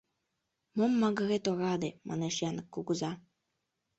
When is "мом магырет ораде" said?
0.77-1.89